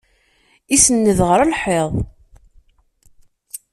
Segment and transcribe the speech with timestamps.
[0.75, 1.91] Isenned ɣer lḥiḍ.